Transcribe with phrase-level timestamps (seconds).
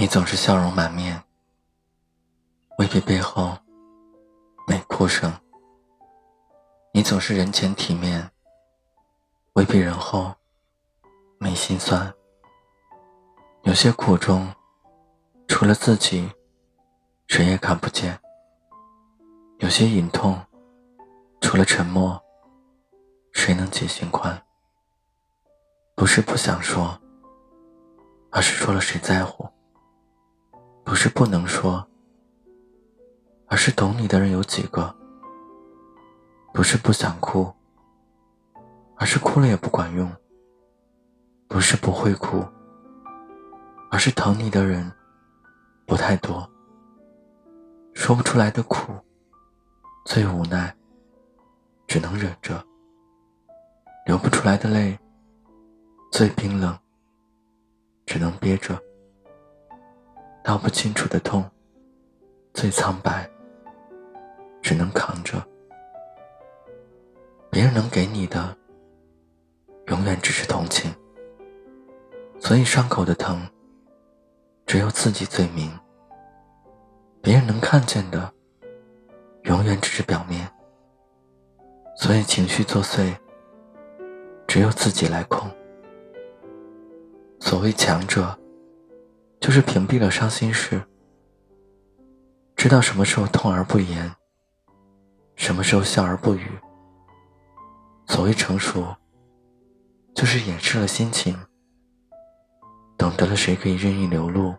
[0.00, 1.20] 你总是笑容满面，
[2.78, 3.58] 未必背后
[4.64, 5.28] 没哭声；
[6.92, 8.30] 你总是人前体面，
[9.54, 10.32] 未必人后
[11.38, 12.14] 没心酸。
[13.64, 14.54] 有些苦衷，
[15.48, 16.30] 除了自己，
[17.26, 18.14] 谁也看不见；
[19.58, 20.40] 有些隐痛，
[21.40, 22.22] 除了沉默，
[23.32, 24.40] 谁能解心宽？
[25.96, 26.96] 不是不想说，
[28.30, 29.44] 而是说了谁在乎。
[30.88, 31.86] 不是不能说，
[33.46, 34.90] 而是懂你的人有几个；
[36.54, 37.52] 不是不想哭，
[38.96, 40.08] 而是哭了也不管用；
[41.46, 42.42] 不是不会哭，
[43.90, 44.90] 而是疼你的人
[45.86, 46.50] 不太多。
[47.92, 48.94] 说不出来的苦，
[50.06, 50.74] 最无奈，
[51.86, 52.54] 只能忍着；
[54.06, 54.98] 流不出来的泪，
[56.10, 56.74] 最冰冷，
[58.06, 58.82] 只能憋着。
[60.48, 61.44] 道不清楚的痛，
[62.54, 63.28] 最苍白，
[64.62, 65.46] 只能扛着。
[67.50, 68.56] 别人能给你的，
[69.88, 70.90] 永远只是同情。
[72.40, 73.46] 所以伤口的疼，
[74.64, 75.70] 只有自己最明。
[77.20, 78.32] 别人能看见的，
[79.42, 80.50] 永远只是表面。
[81.94, 83.14] 所以情绪作祟，
[84.46, 85.46] 只有自己来控。
[87.38, 88.34] 所谓强者。
[89.40, 90.82] 就是屏蔽了伤心事，
[92.56, 94.14] 知道什么时候痛而不言，
[95.36, 96.46] 什么时候笑而不语。
[98.06, 98.96] 所谓成熟，
[100.14, 101.38] 就是掩饰了心情，
[102.96, 104.54] 懂得了谁可以任意流露，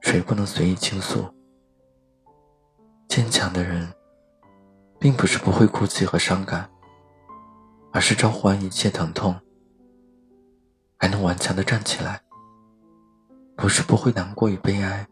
[0.00, 1.26] 谁不能随意倾诉。
[3.08, 3.92] 坚强的人，
[5.00, 6.70] 并不是不会哭泣和伤感，
[7.90, 9.34] 而是招呼完一切疼痛，
[10.98, 12.22] 还能顽强的站起来。
[13.68, 15.06] 不是不会难过与悲哀，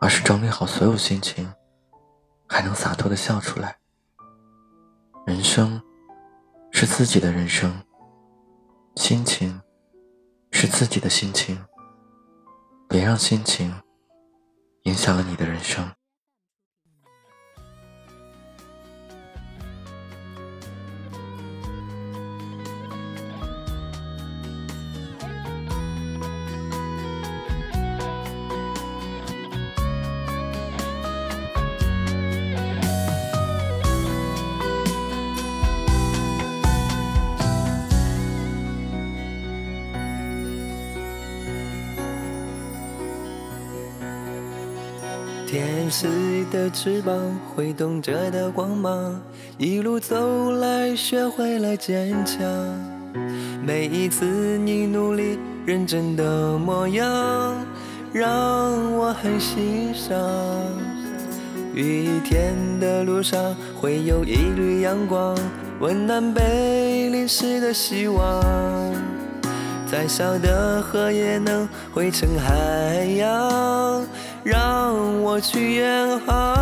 [0.00, 1.52] 而是整理好所有心情，
[2.48, 3.76] 还能洒脱的笑出来。
[5.26, 5.78] 人生
[6.70, 7.84] 是自己的人生，
[8.96, 9.60] 心情
[10.52, 11.62] 是自己的心情，
[12.88, 13.74] 别让心情
[14.84, 15.92] 影响了你的人生。
[45.54, 46.08] 天使
[46.50, 47.14] 的翅膀
[47.54, 49.22] 挥动着的光芒，
[49.56, 52.44] 一路走来学会了坚强。
[53.64, 54.24] 每一次
[54.58, 57.06] 你努力认真的模样，
[58.12, 58.26] 让
[58.96, 60.18] 我很欣赏。
[61.72, 65.38] 雨天的路上会有一缕阳光，
[65.78, 68.42] 温暖被淋湿的希望。
[69.86, 74.04] 再小的河也能汇成海洋。
[74.44, 76.54] 让我去远航，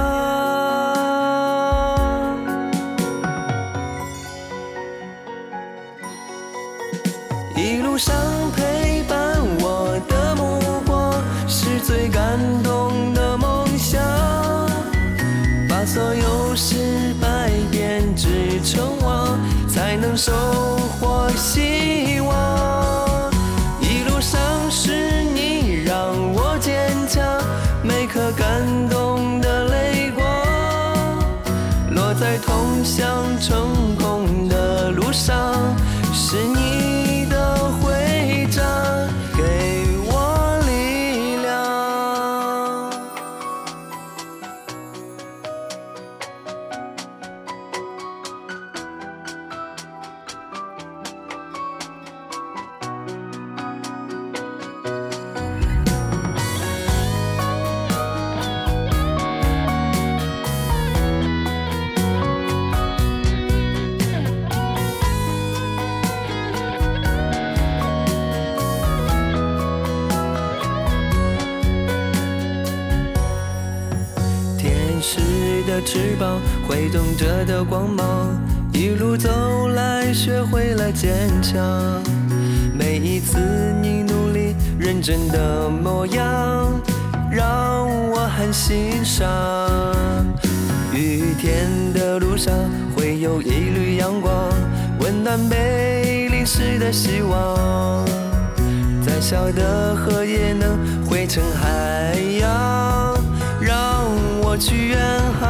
[7.57, 8.15] 一路上
[8.55, 11.13] 陪伴我的目光
[11.49, 14.01] 是最感动的梦想，
[15.69, 19.37] 把所有失败编织成网，
[19.69, 20.33] 才能收
[21.01, 22.12] 获希望。
[32.85, 33.07] 向
[33.41, 35.55] 成功的路上，
[36.13, 37.02] 是你。
[75.67, 78.37] 的翅膀挥动着的光芒，
[78.73, 82.03] 一路走来学会了坚强。
[82.75, 83.39] 每一次
[83.81, 86.81] 你努力认真的模样，
[87.31, 89.25] 让我很欣赏。
[90.95, 92.55] 雨天的路上
[92.95, 94.33] 会有一缕阳光，
[95.01, 98.05] 温暖被淋湿的希望。
[99.05, 103.12] 再小的河也能汇成海洋，
[104.53, 104.99] 我去远
[105.41, 105.49] 航。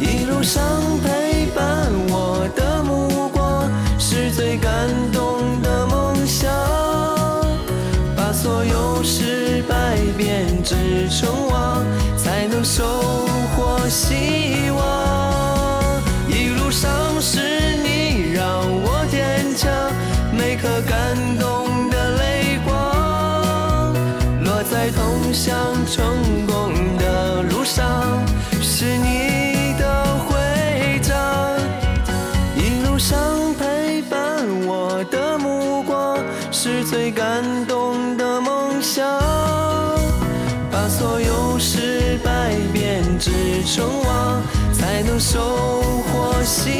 [0.00, 0.64] 一路上
[1.04, 6.50] 陪伴我的目光，是最感动的梦想。
[8.16, 10.78] 把所有失败变成
[11.10, 11.84] 成网，
[12.16, 12.82] 才能收
[13.54, 15.37] 获希望。
[25.32, 27.86] 向成功的路上，
[28.60, 31.14] 是你的徽章。
[32.56, 36.18] 一路上陪伴我的目光，
[36.50, 39.06] 是最感动的梦想。
[40.70, 43.30] 把所有失败编织
[43.64, 44.42] 成网，
[44.72, 46.77] 才能收获希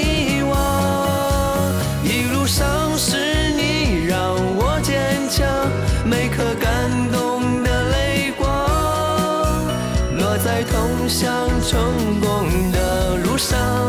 [11.08, 13.87] 向成功的路上。